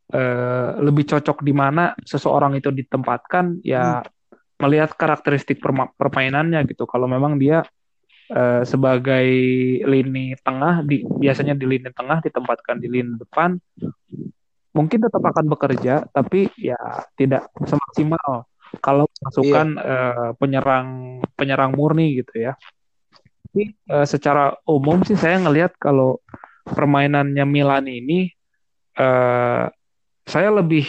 [0.09, 4.18] Eh, lebih cocok di mana seseorang itu ditempatkan ya hmm.
[4.59, 5.63] Melihat karakteristik
[5.95, 6.83] permainannya gitu.
[6.83, 7.63] Kalau memang dia
[8.31, 9.27] uh, sebagai
[9.87, 13.57] lini tengah di biasanya di lini tengah ditempatkan di lini depan
[14.69, 16.77] mungkin tetap akan bekerja tapi ya
[17.17, 18.45] tidak semaksimal.
[18.85, 19.97] Kalau masukkan iya.
[19.97, 22.53] uh, penyerang penyerang murni gitu ya.
[23.49, 26.21] Tapi uh, secara umum sih saya ngelihat kalau
[26.69, 28.29] permainannya Milan ini
[28.93, 29.65] uh,
[30.29, 30.85] saya lebih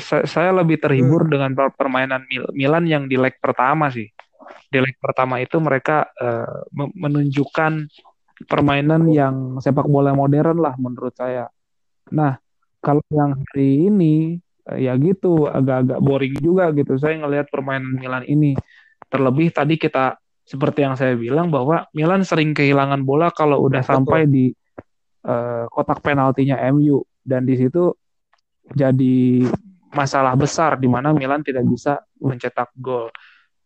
[0.00, 1.30] saya lebih terhibur hmm.
[1.30, 4.10] dengan permainan Milan yang di leg pertama sih.
[4.66, 7.86] Di leg pertama itu mereka uh, menunjukkan
[8.50, 11.46] permainan yang sepak bola modern lah menurut saya.
[12.10, 12.34] Nah,
[12.82, 16.98] kalau yang hari ini uh, ya gitu agak-agak boring juga gitu.
[16.98, 18.58] Saya ngelihat permainan Milan ini.
[19.10, 24.26] Terlebih tadi kita seperti yang saya bilang bahwa Milan sering kehilangan bola kalau udah sampai
[24.26, 24.50] di
[25.26, 27.94] uh, kotak penaltinya MU dan di situ
[28.74, 29.46] jadi
[29.90, 33.10] masalah besar di mana Milan tidak bisa mencetak gol.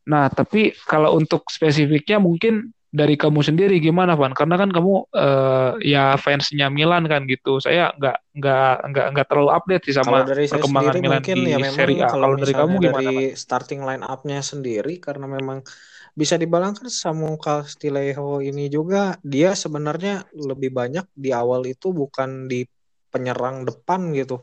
[0.08, 4.30] Nah, tapi kalau untuk spesifiknya mungkin dari kamu sendiri gimana, Van?
[4.30, 7.58] Karena kan kamu uh, ya fansnya Milan kan gitu.
[7.58, 11.58] Saya nggak nggak nggak nggak terlalu update sih sama dari perkembangan Milan mungkin di ya
[11.74, 12.14] Serie A.
[12.14, 13.10] Kalau dari kamu gimana?
[13.10, 13.34] Dari Van?
[13.34, 15.66] starting line up-nya sendiri karena memang
[16.14, 22.62] bisa dibalangkan Samu Castillejo ini juga dia sebenarnya lebih banyak di awal itu bukan di
[23.10, 24.38] penyerang depan gitu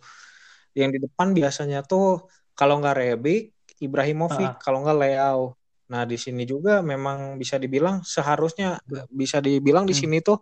[0.77, 4.59] yang di depan biasanya tuh kalau nggak Rebic, Ibrahimovic, uh.
[4.61, 5.55] kalau nggak Leao.
[5.91, 8.79] Nah di sini juga memang bisa dibilang seharusnya
[9.11, 10.01] bisa dibilang di hmm.
[10.01, 10.39] sini tuh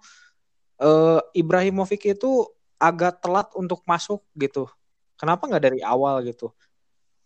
[0.86, 2.46] uh, Ibrahimovic itu
[2.78, 4.70] agak telat untuk masuk gitu.
[5.20, 6.54] Kenapa nggak dari awal gitu?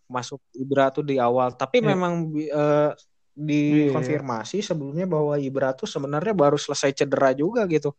[0.08, 1.54] Masuk Ibra tuh di awal.
[1.54, 1.88] Tapi yeah.
[1.94, 2.12] memang
[2.50, 2.90] uh,
[3.34, 4.66] dikonfirmasi yeah.
[4.66, 7.94] sebelumnya bahwa Ibra tuh sebenarnya baru selesai cedera juga gitu.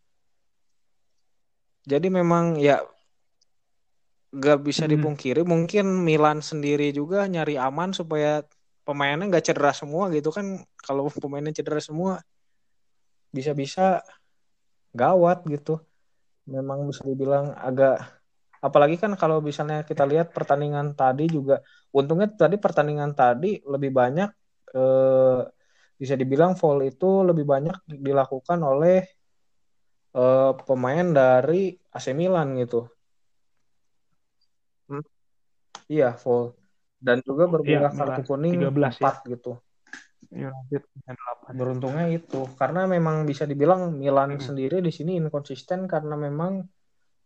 [1.85, 2.81] Jadi memang ya
[4.35, 4.91] gak bisa hmm.
[4.99, 8.43] dipungkiri mungkin Milan sendiri juga nyari aman supaya
[8.85, 12.19] pemainnya nggak cedera semua gitu kan kalau pemainnya cedera semua
[13.31, 14.03] bisa-bisa
[14.95, 15.79] gawat gitu
[16.47, 17.99] memang bisa dibilang agak
[18.61, 24.29] apalagi kan kalau misalnya kita lihat pertandingan tadi juga untungnya tadi pertandingan tadi lebih banyak
[24.73, 25.41] eh,
[25.95, 29.03] bisa dibilang foul itu lebih banyak dilakukan oleh
[30.15, 32.94] eh, pemain dari AC Milan gitu.
[35.85, 36.57] Iya, full.
[36.97, 39.11] Dan juga berbeda iya, kartu kuning 13 4 ya.
[39.37, 39.53] gitu.
[40.35, 40.83] United
[41.53, 44.43] Beruntungnya itu karena memang bisa dibilang Milan hmm.
[44.43, 46.65] sendiri di sini inkonsisten karena memang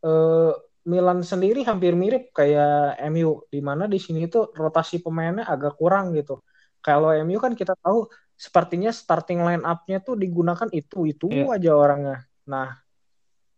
[0.03, 0.53] eh,
[0.89, 6.15] Milan sendiri hampir mirip kayak MU di mana di sini itu rotasi pemainnya agak kurang
[6.15, 6.39] gitu.
[6.79, 8.07] Kalau MU kan kita tahu
[8.39, 11.51] sepertinya starting line up-nya tuh digunakan itu itu yeah.
[11.51, 12.17] aja orangnya.
[12.47, 12.79] Nah,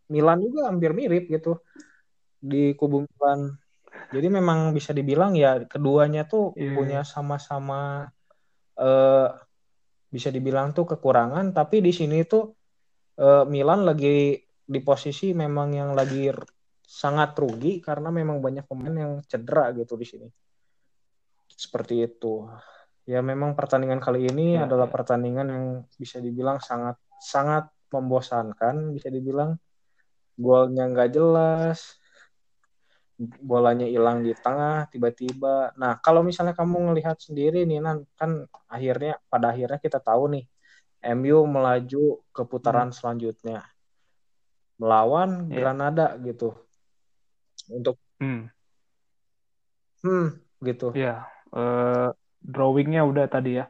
[0.09, 1.61] Milan juga hampir mirip gitu
[2.41, 3.60] di kubu Milan.
[4.11, 6.75] Jadi memang bisa dibilang ya keduanya tuh yeah.
[6.75, 8.11] punya sama-sama
[8.79, 9.29] uh,
[10.11, 12.51] bisa dibilang tuh kekurangan, tapi di sini tuh
[13.23, 16.27] uh, Milan lagi di posisi memang yang lagi
[16.83, 20.27] sangat rugi karena memang banyak pemain yang cedera gitu di sini.
[21.47, 22.47] Seperti itu.
[23.07, 24.93] Ya memang pertandingan kali ini ya, adalah ya.
[24.93, 29.55] pertandingan yang bisa dibilang sangat sangat membosankan, bisa dibilang
[30.35, 32.00] golnya nggak jelas,
[33.41, 35.77] bolanya hilang di tengah tiba-tiba.
[35.77, 40.45] Nah, kalau misalnya kamu ngelihat sendiri nih Nan, kan akhirnya pada akhirnya kita tahu nih
[41.17, 42.97] MU melaju ke putaran hmm.
[42.97, 43.65] selanjutnya
[44.81, 45.61] melawan yeah.
[45.61, 46.57] Granada gitu
[47.69, 48.49] untuk hmm,
[50.01, 50.27] hmm
[50.65, 52.09] gitu ya uh,
[52.41, 53.65] drawingnya udah tadi ya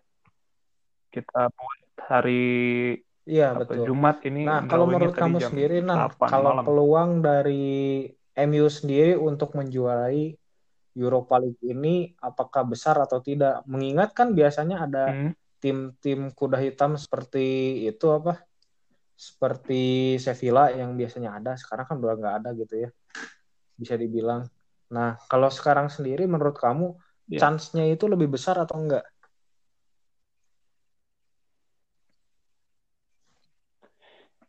[1.12, 2.44] kita buat hari
[3.22, 3.86] Iya betul.
[3.86, 4.50] Jumat ini.
[4.50, 6.66] Nah kalau menurut kamu sendiri, nah kalau malam.
[6.66, 10.36] peluang dari MU sendiri untuk menjuarai
[10.96, 13.64] Europa League ini apakah besar atau tidak?
[13.68, 15.32] Mengingat kan biasanya ada hmm.
[15.60, 16.36] tim-tim hmm.
[16.36, 18.44] kuda hitam seperti itu apa?
[19.16, 22.90] Seperti Sevilla yang biasanya ada, sekarang kan udah nggak ada gitu ya
[23.82, 24.46] bisa dibilang.
[24.94, 26.94] Nah, kalau sekarang sendiri menurut kamu
[27.26, 27.42] yeah.
[27.42, 29.02] chance-nya itu lebih besar atau enggak?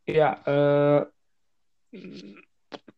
[0.04, 1.00] Ya, eh,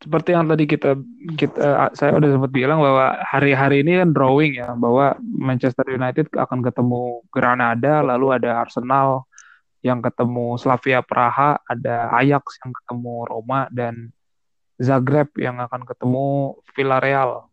[0.05, 1.01] seperti yang tadi kita
[1.41, 6.61] kita saya udah sempat bilang bahwa hari-hari ini kan drawing ya bahwa Manchester United akan
[6.61, 9.25] ketemu Granada, lalu ada Arsenal
[9.81, 14.13] yang ketemu Slavia Praha, ada Ajax yang ketemu Roma dan
[14.77, 17.49] Zagreb yang akan ketemu Villarreal.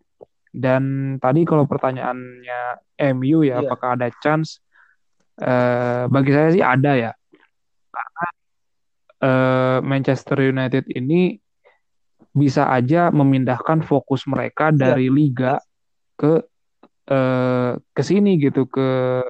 [0.52, 2.84] Dan tadi kalau pertanyaannya
[3.16, 3.60] MU ya, yeah.
[3.64, 4.60] apakah ada chance?
[5.40, 7.12] Uh, bagi saya sih ada ya,
[7.90, 8.26] karena
[9.26, 11.41] uh, Manchester United ini
[12.32, 14.78] bisa aja memindahkan fokus mereka iya.
[14.78, 15.16] dari yeah.
[15.16, 15.54] liga
[16.16, 16.44] ke
[17.12, 19.22] uh, ke sini gitu ke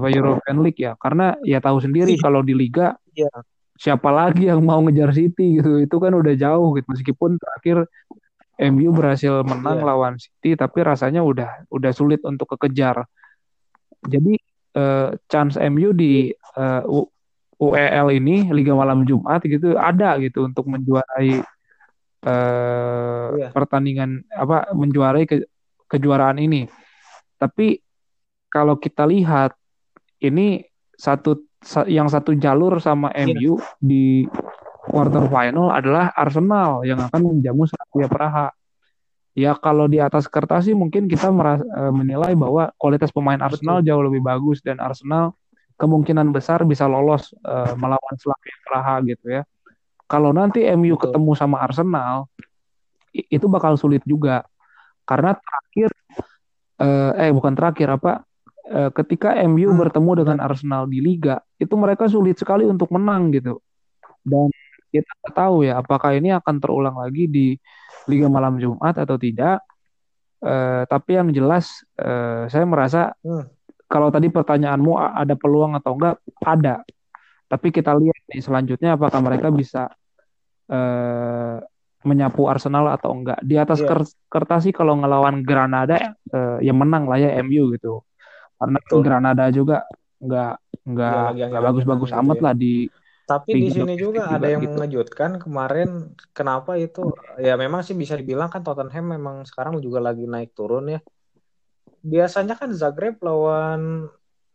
[0.00, 2.22] European League ya, karena ya tahu sendiri yeah.
[2.22, 3.42] kalau di liga yeah
[3.78, 7.86] siapa lagi yang mau ngejar City gitu itu kan udah jauh gitu meskipun terakhir
[8.74, 9.86] MU berhasil menang yeah.
[9.86, 13.06] lawan City tapi rasanya udah udah sulit untuk kekejar
[14.02, 14.34] jadi
[14.74, 16.82] uh, chance MU di eh,
[17.58, 21.38] UEL ini Liga Malam Jumat gitu ada gitu untuk menjuarai
[22.24, 23.50] uh, yeah.
[23.54, 25.46] pertandingan apa menjuarai ke,
[25.90, 26.66] kejuaraan ini
[27.38, 27.78] tapi
[28.48, 29.54] kalau kita lihat
[30.24, 30.66] ini
[30.98, 31.46] satu
[31.86, 33.30] yang satu jalur sama yeah.
[33.30, 34.26] MU di
[34.88, 38.48] quarter final adalah Arsenal yang akan menjamu Slavia Praha.
[39.38, 43.78] Ya kalau di atas kertas sih mungkin kita merasa, uh, menilai bahwa kualitas pemain Arsenal
[43.78, 43.86] Betul.
[43.86, 45.36] jauh lebih bagus dan Arsenal
[45.78, 49.46] kemungkinan besar bisa lolos uh, melawan Slavia Praha gitu ya.
[50.08, 51.12] Kalau nanti MU Betul.
[51.12, 52.26] ketemu sama Arsenal
[53.12, 54.44] itu bakal sulit juga
[55.04, 55.90] karena terakhir
[56.80, 58.28] uh, eh bukan terakhir apa
[58.68, 59.80] Eh, ketika MU hmm.
[59.80, 63.64] bertemu dengan Arsenal di Liga itu mereka sulit sekali untuk menang gitu
[64.20, 64.52] dan
[64.92, 67.56] kita tahu ya apakah ini akan terulang lagi di
[68.04, 69.64] Liga malam Jumat atau tidak
[70.44, 73.48] uh, tapi yang jelas uh, saya merasa hmm.
[73.88, 76.84] kalau tadi pertanyaanmu ada peluang atau enggak ada
[77.48, 79.88] tapi kita lihat nih selanjutnya apakah mereka bisa
[80.68, 81.56] uh,
[82.04, 84.04] menyapu Arsenal atau enggak di atas yeah.
[84.30, 88.04] kertas sih kalau ngelawan Granada uh, ya menang lah ya MU gitu
[88.60, 89.00] karena Betul.
[89.02, 90.54] Granada juga nggak
[90.86, 92.44] nggak ya, nggak bagus-bagus gitu amat ya.
[92.44, 92.74] lah di
[93.28, 94.72] tapi di sini juga ada yang gitu.
[94.72, 100.24] mengejutkan kemarin kenapa itu ya memang sih bisa dibilang kan Tottenham memang sekarang juga lagi
[100.24, 101.00] naik turun ya
[102.00, 104.08] biasanya kan Zagreb lawan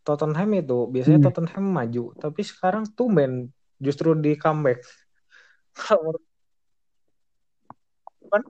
[0.03, 1.27] Tottenham itu biasanya hmm.
[1.31, 4.83] Tottenham maju tapi sekarang tumben justru di comeback
[8.31, 8.43] kan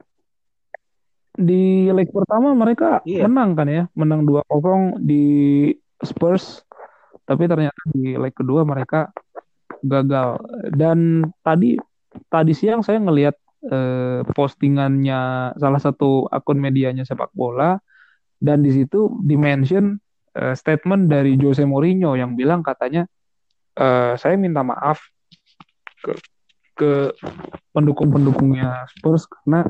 [1.34, 3.26] di leg pertama mereka iya.
[3.26, 5.26] menang kan ya, menang 2-0 di
[5.98, 6.62] Spurs.
[7.24, 9.10] Tapi ternyata di leg kedua mereka
[9.82, 10.38] gagal.
[10.70, 11.80] Dan tadi
[12.30, 13.36] tadi siang saya ngelihat
[13.66, 17.82] eh, postingannya salah satu akun medianya sepak bola
[18.38, 19.98] dan di situ dimention
[20.38, 23.06] eh, statement dari Jose Mourinho yang bilang katanya
[23.78, 25.02] eh, saya minta maaf
[26.04, 26.14] ke
[26.74, 26.92] ke
[27.70, 29.70] pendukung-pendukungnya Spurs karena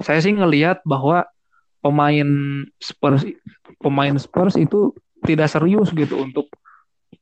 [0.00, 1.28] saya sih ngelihat bahwa
[1.84, 2.28] pemain
[2.80, 3.28] Spurs
[3.80, 6.48] pemain Spurs itu tidak serius gitu untuk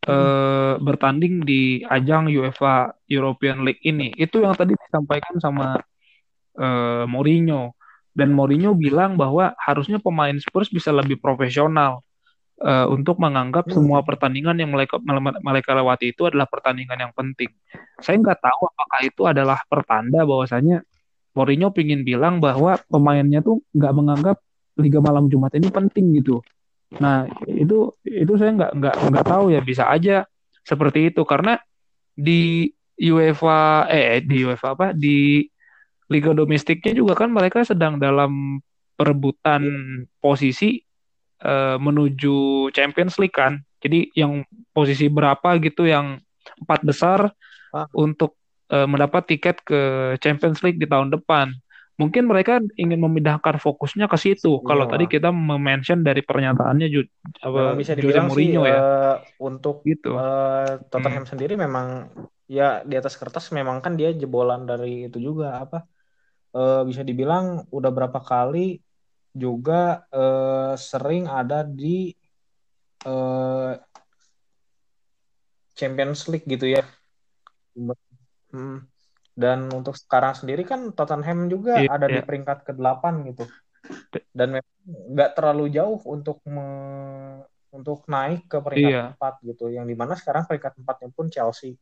[0.07, 4.15] uh, bertanding di ajang UEFA European League ini.
[4.15, 5.79] Itu yang tadi disampaikan sama
[6.59, 7.75] uh, Mourinho
[8.19, 12.03] dan Mourinho bilang bahwa harusnya pemain Spurs bisa lebih profesional
[12.59, 13.75] uh, untuk menganggap hmm.
[13.79, 14.99] semua pertandingan yang mereka,
[15.47, 17.47] mereka lewati itu adalah pertandingan yang penting.
[18.03, 20.83] Saya nggak tahu apakah itu adalah pertanda bahwasanya
[21.39, 24.37] Mourinho ingin bilang bahwa pemainnya tuh nggak menganggap
[24.75, 26.43] Liga Malam Jumat ini penting gitu.
[26.99, 30.27] Nah itu itu saya nggak nggak nggak tahu ya bisa aja
[30.67, 31.63] seperti itu karena
[32.19, 32.67] di
[32.99, 35.47] UEFA eh di UEFA apa di
[36.09, 38.61] liga domestiknya juga kan mereka sedang dalam
[38.99, 39.63] perebutan
[40.19, 40.81] posisi
[41.45, 43.63] uh, menuju Champions League kan.
[43.79, 44.43] Jadi yang
[44.75, 46.19] posisi berapa gitu yang
[46.65, 47.31] empat besar
[47.71, 47.87] ah.
[47.95, 48.35] untuk
[48.75, 51.55] uh, mendapat tiket ke Champions League di tahun depan.
[51.99, 54.63] Mungkin mereka ingin memindahkan fokusnya ke situ.
[54.63, 54.67] Iya.
[54.71, 57.03] Kalau tadi kita mention dari pernyataannya Ju,
[57.43, 58.79] apa, bisa Jose Mourinho sih, ya.
[58.79, 60.15] Uh, untuk gitu.
[60.15, 61.31] uh, Tottenham hmm.
[61.31, 62.07] sendiri memang
[62.49, 65.85] ya di atas kertas memang kan dia jebolan dari itu juga apa
[66.59, 68.83] uh, bisa dibilang udah berapa kali
[69.31, 72.11] juga uh, sering ada di
[73.07, 73.79] uh,
[75.79, 76.83] Champions League gitu ya.
[78.51, 78.83] Hmm.
[79.39, 82.19] Dan untuk sekarang sendiri kan Tottenham juga yeah, ada yeah.
[82.19, 83.47] di peringkat ke-8 gitu.
[84.35, 86.67] Dan nggak terlalu jauh untuk me
[87.71, 89.47] untuk naik ke peringkat yeah.
[89.47, 89.71] 4 gitu.
[89.71, 91.79] Yang di mana sekarang peringkat 4-nya pun Chelsea.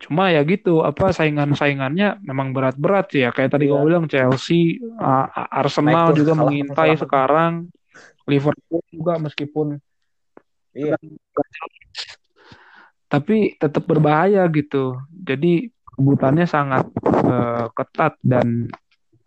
[0.00, 3.28] Cuma ya gitu, apa saingan-saingannya memang berat-berat ya.
[3.30, 3.76] Kayak tadi yeah.
[3.76, 7.68] gue bilang Chelsea, uh, Arsenal juga mengintai sekarang,
[8.24, 9.76] Liverpool juga meskipun
[10.72, 10.96] iya.
[13.10, 14.96] tapi tetap berbahaya gitu.
[15.10, 18.70] Jadi kebutuhannya sangat uh, ketat dan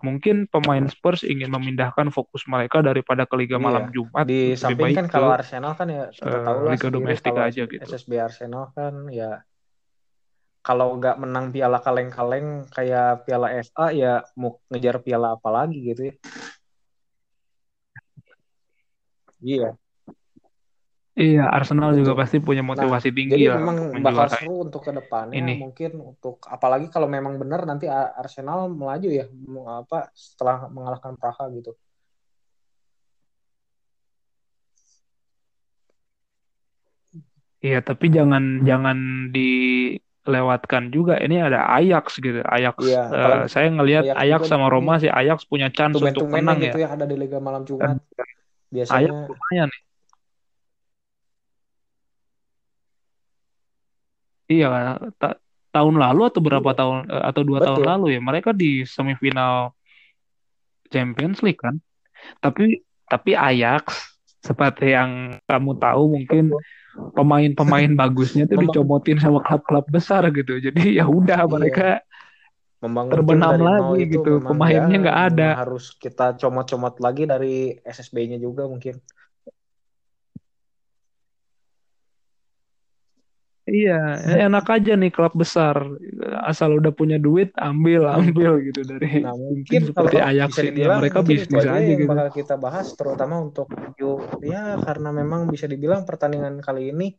[0.04, 3.64] mungkin pemain Spurs ingin memindahkan fokus mereka daripada ke Liga iya.
[3.64, 4.26] Malam Jumat.
[4.28, 7.84] Di samping kan kalau Arsenal kan ya uh, tahu lah Liga domestik aja gitu.
[7.84, 9.44] SSB Arsenal kan ya
[10.64, 16.02] kalau nggak menang piala kaleng-kaleng kayak piala FA ya mau ngejar piala apa lagi gitu
[16.08, 16.16] ya.
[19.44, 19.70] Iya.
[21.14, 24.92] Iya, Arsenal juga pasti punya nah, motivasi nah, tinggi jadi memang bakal seru untuk ke
[24.98, 25.62] depannya ini.
[25.62, 29.30] mungkin untuk apalagi kalau memang benar nanti Arsenal melaju ya
[29.78, 31.78] apa setelah mengalahkan Praha gitu.
[37.64, 39.50] Iya, tapi jangan jangan di
[40.24, 44.96] lewatkan juga ini ada Ajax gitu Ajax iya, uh, saya ngelihat Ajax, Ajax sama Roma
[44.96, 46.88] sih Ajax punya chance untuk menang gitu ya.
[46.88, 48.00] ya ada di Liga Malam Jumat
[48.72, 49.82] biasanya Ajax lumayan nih
[54.48, 54.68] iya
[55.20, 55.30] ta
[55.74, 56.80] tahun lalu atau berapa iya.
[56.80, 57.68] tahun uh, atau dua Betul.
[57.68, 59.76] tahun lalu ya mereka di semifinal
[60.88, 61.84] Champions League kan
[62.40, 62.80] tapi
[63.12, 70.26] tapi Ajax seperti yang kamu tahu mungkin Betul pemain-pemain bagusnya tuh dicomotin sama klub-klub besar
[70.34, 70.58] gitu.
[70.58, 71.50] Jadi ya udah iya.
[71.50, 71.90] mereka
[72.84, 74.44] Membangun terbenam lagi gitu.
[74.44, 75.50] Pemainnya nggak ya, ada.
[75.64, 79.00] Harus kita comot-comot lagi dari SSB-nya juga mungkin.
[83.64, 84.20] Iya,
[84.52, 85.80] enak aja nih klub besar.
[86.44, 91.20] Asal udah punya duit, ambil, ambil gitu dari nah, mungkin seperti Ajax bisa dibilang, mereka
[91.24, 92.10] bisnis bisa aja, gitu.
[92.12, 93.72] bakal kita bahas terutama untuk
[94.44, 97.16] ya karena memang bisa dibilang pertandingan kali ini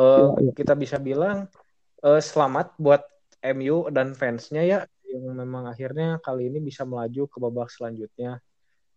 [0.00, 0.52] uh, ya, ya.
[0.56, 1.52] kita bisa bilang
[2.00, 3.04] uh, selamat buat
[3.44, 4.78] MU dan fansnya ya
[5.08, 8.40] yang memang akhirnya kali ini bisa melaju ke babak selanjutnya.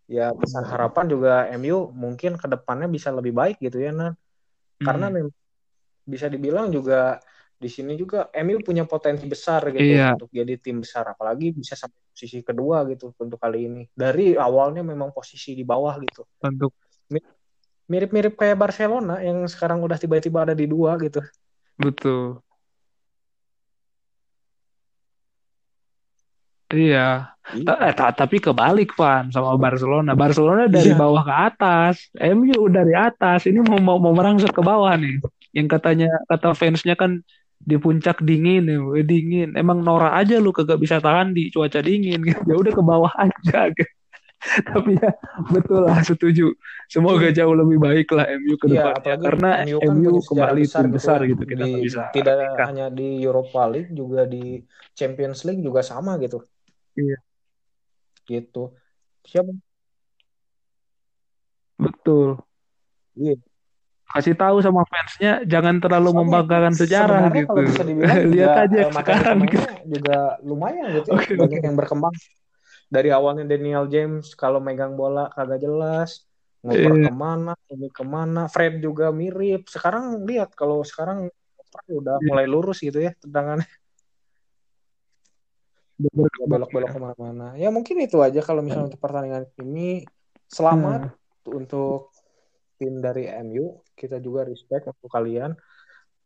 [0.08, 4.16] Ya besar harapan juga MU mungkin ke depannya bisa lebih baik gitu ya Nan.
[4.82, 5.14] Karena hmm.
[5.14, 5.41] memang
[6.02, 7.22] bisa dibilang juga
[7.56, 10.18] di sini juga MU punya potensi besar gitu iya.
[10.18, 13.82] untuk jadi tim besar apalagi bisa sampai posisi kedua gitu untuk kali ini.
[13.94, 16.26] Dari awalnya memang posisi di bawah gitu.
[16.42, 16.74] Untuk
[17.86, 21.22] mirip-mirip kayak Barcelona yang sekarang udah tiba-tiba ada di dua gitu.
[21.78, 22.42] Betul
[26.72, 27.36] Iya.
[27.52, 27.74] iya.
[27.88, 30.16] Eh, tapi kebalik Van sama Barcelona.
[30.16, 30.98] Barcelona dari iya.
[30.98, 33.44] bawah ke atas, MU dari atas.
[33.44, 35.20] Ini mau mau, mau merangsek ke bawah nih
[35.52, 37.20] yang katanya kata fansnya kan
[37.62, 42.18] di puncak dingin ya dingin emang Nora aja lu kagak bisa tahan di cuaca dingin
[42.26, 42.40] gitu.
[42.50, 43.92] ya udah ke bawah aja gitu.
[44.74, 45.14] tapi ya
[45.54, 46.50] betul lah setuju
[46.90, 47.38] semoga iya.
[47.38, 50.82] jauh lebih baik lah MU ke iya, depannya ya, karena MU, kan MU kembali besar
[50.82, 52.74] tim gitu besar gitu, kita di, bisa tidak kan.
[52.74, 54.58] hanya di Europa League juga di
[54.98, 56.42] Champions League juga sama gitu
[56.98, 57.18] iya
[58.28, 58.72] gitu
[59.24, 59.52] siapa
[61.78, 62.38] betul
[63.18, 63.36] iya
[64.12, 67.60] kasih tahu sama fansnya jangan terlalu Soalnya, membanggakan sejarah gitu.
[68.36, 69.68] Lihat aja uh, sekarang gitu.
[69.88, 71.16] juga lumayan gitu.
[71.16, 71.68] Okay, banyak okay.
[71.72, 72.12] yang berkembang.
[72.92, 76.28] Dari awalnya Daniel James kalau megang bola kagak jelas,
[76.60, 77.08] ngoper yeah.
[77.08, 78.52] ke mana, ini ke mana.
[78.52, 79.72] Fred juga mirip.
[79.72, 81.32] Sekarang lihat kalau sekarang
[81.88, 82.28] udah yeah.
[82.28, 83.64] mulai lurus gitu ya tendangannya
[86.10, 86.94] belok-belok ya.
[86.94, 90.02] ke mana-mana ya mungkin itu aja kalau misalnya untuk pertandingan ini
[90.50, 91.50] selamat hmm.
[91.54, 92.10] untuk
[92.80, 95.54] tim dari MU kita juga respect untuk kalian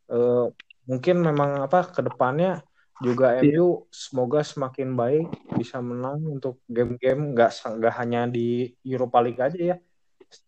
[0.08, 0.48] uh,
[0.86, 2.62] mungkin memang apa ke depannya
[3.04, 3.44] juga yeah.
[3.44, 5.28] MU semoga semakin baik
[5.60, 9.76] bisa menang untuk game-game nggak nggak hanya di Europa League aja ya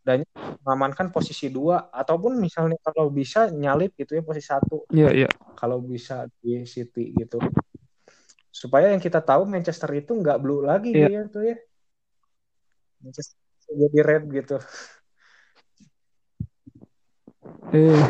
[0.03, 0.25] dan
[0.65, 5.33] mengamankan posisi dua ataupun misalnya kalau bisa nyalip gitu ya posisi satu yeah, yeah.
[5.55, 7.39] kalau bisa di City gitu
[8.49, 11.25] supaya yang kita tahu Manchester itu nggak blue lagi yeah.
[11.29, 11.57] gitu ya
[13.05, 13.39] Manchester
[13.69, 14.57] jadi red gitu
[17.73, 18.03] eh.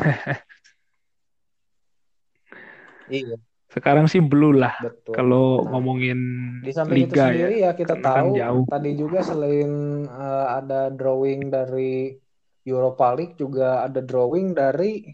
[3.18, 3.36] iya
[3.68, 5.12] sekarang sih blue lah Betul.
[5.12, 6.18] kalau nah, ngomongin
[6.64, 8.64] di samping liga itu sendiri ya, ya kita tahu jauh.
[8.64, 9.70] tadi juga selain
[10.08, 12.16] uh, ada drawing dari
[12.64, 15.04] Europa League juga ada drawing dari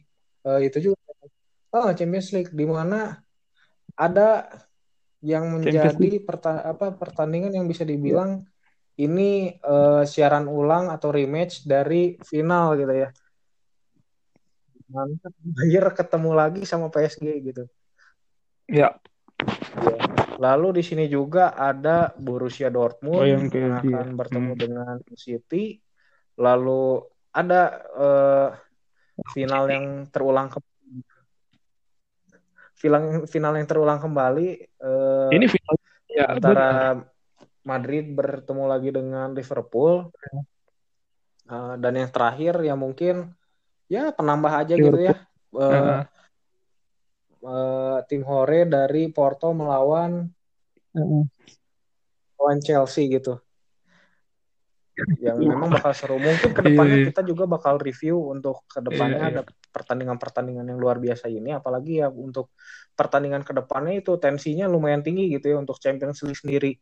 [0.46, 1.02] uh, itu juga
[1.74, 3.18] oh Champions League di mana
[3.98, 4.46] ada
[5.24, 8.44] yang menjadi perta apa pertandingan yang bisa dibilang
[8.94, 9.08] ya.
[9.08, 13.08] ini uh, siaran ulang atau rematch dari final gitu ya.
[14.92, 17.64] Mantap, Bayern ketemu lagi sama PSG gitu.
[18.68, 19.00] Ya.
[19.80, 19.96] ya.
[20.36, 24.14] Lalu di sini juga ada Borussia Dortmund oh, yang, yang akan ya.
[24.14, 24.60] bertemu hmm.
[24.60, 25.80] dengan City.
[26.36, 27.00] Lalu
[27.32, 27.62] ada
[27.96, 28.48] uh,
[29.32, 30.60] final yang terulang ke
[32.74, 34.48] final final yang terulang kembali.
[34.82, 35.74] Uh, Ini final
[36.10, 36.68] ya, antara
[36.98, 37.64] benar.
[37.64, 40.10] Madrid bertemu lagi dengan Liverpool.
[41.44, 43.36] Uh, dan yang terakhir ya mungkin
[43.88, 45.00] ya penambah aja Liverpool.
[45.00, 45.16] gitu ya.
[45.54, 46.02] Uh, uh -huh
[47.44, 50.24] uh, tim Hore dari Porto melawan
[50.96, 51.24] uh-uh.
[52.40, 53.38] lawan Chelsea gitu
[55.18, 57.06] yang memang bakal seru mungkin ke depannya iya.
[57.10, 59.42] kita juga bakal review untuk ke depannya iya, iya.
[59.42, 59.42] ada
[59.74, 62.54] pertandingan-pertandingan yang luar biasa ini apalagi ya untuk
[62.94, 66.72] pertandingan ke depannya itu tensinya lumayan tinggi gitu ya untuk Champions League sendiri.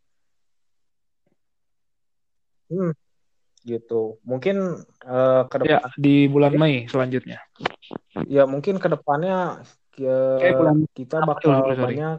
[2.69, 2.93] Hmm
[3.63, 4.19] gitu.
[4.27, 7.39] Mungkin uh, ke depan ya, di bulan Mei selanjutnya.
[8.27, 9.63] Ya mungkin ke depannya
[9.97, 10.51] ya,
[10.93, 12.19] kita bakal April, banyak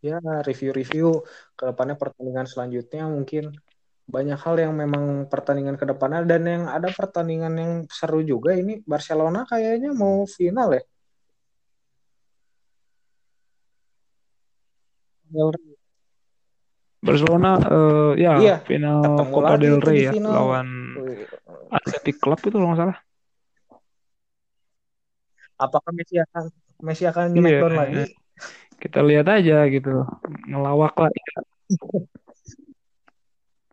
[0.00, 1.28] ya review-review
[1.60, 3.52] ke depannya pertandingan selanjutnya mungkin
[4.10, 8.82] banyak hal yang memang pertandingan ke depannya dan yang ada pertandingan yang seru juga ini
[8.82, 10.82] Barcelona kayaknya mau final ya.
[17.00, 20.34] Barcelona uh, ya iya, final Copa del Rey ya final.
[20.34, 20.68] lawan
[21.70, 22.98] Athletic Club itu kalau nggak salah.
[25.54, 26.44] Apakah Messi akan
[26.82, 28.04] Messi akan iya, nyemek lagi.
[28.80, 30.08] Kita lihat aja gitu,
[30.48, 31.12] ngelawak lah.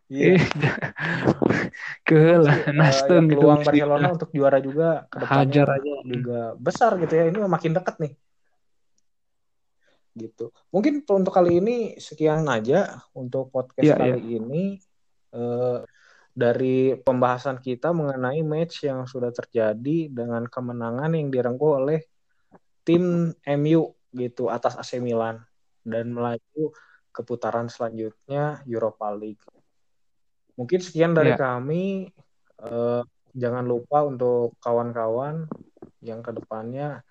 [0.08, 0.40] Iya.
[2.08, 3.44] ke lah, Naston uh, gitu.
[3.44, 5.94] Peluang Barcelona untuk juara juga ke Hajar aja.
[6.08, 7.28] juga besar gitu ya.
[7.28, 8.14] Ini makin dekat nih.
[10.18, 10.50] Gitu.
[10.72, 14.38] Mungkin untuk kali ini sekian aja untuk podcast yeah, kali yeah.
[14.40, 14.64] ini.
[15.28, 15.84] Uh,
[16.38, 22.06] dari pembahasan kita mengenai match yang sudah terjadi dengan kemenangan yang direngkuh oleh
[22.86, 23.82] tim MU
[24.14, 25.42] gitu atas AC Milan
[25.82, 26.78] dan melaju
[27.10, 29.42] ke putaran selanjutnya Europa League.
[30.58, 31.40] Mungkin sekian dari yeah.
[31.40, 32.10] kami.
[32.58, 33.06] Uh,
[33.38, 35.46] jangan lupa untuk kawan-kawan
[36.02, 37.06] yang ke depannya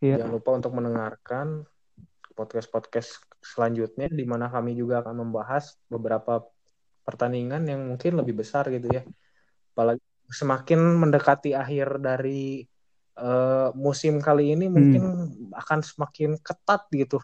[0.00, 0.16] yeah.
[0.16, 1.68] jangan lupa untuk mendengarkan
[2.32, 6.48] podcast-podcast selanjutnya di mana kami juga akan membahas beberapa
[7.04, 9.04] pertandingan yang mungkin lebih besar gitu ya.
[9.72, 12.64] Apalagi semakin mendekati akhir dari
[13.20, 15.52] uh, musim kali ini mungkin hmm.
[15.56, 17.20] akan semakin ketat gitu.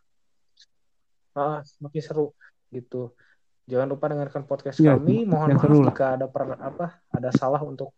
[1.36, 2.32] Uh, semakin seru
[2.72, 3.12] gitu.
[3.66, 5.26] Jangan lupa dengarkan podcast ya, kami.
[5.26, 7.90] Mohon maaf jika ada per, apa ada salah untuk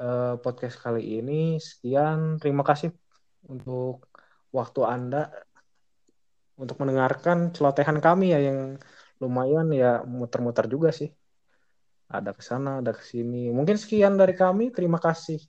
[0.00, 1.60] uh, podcast kali ini.
[1.60, 2.88] Sekian, terima kasih
[3.44, 4.08] untuk
[4.48, 5.28] waktu Anda
[6.56, 8.80] untuk mendengarkan celotehan kami ya yang
[9.20, 11.12] lumayan ya muter-muter juga sih.
[12.08, 13.52] Ada ke sana, ada ke sini.
[13.52, 14.72] Mungkin sekian dari kami.
[14.72, 15.44] Terima kasih.